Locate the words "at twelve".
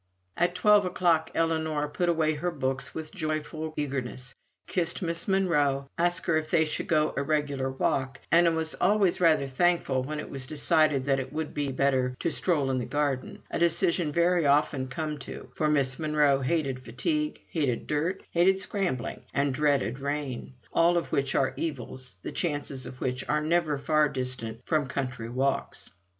0.35-0.83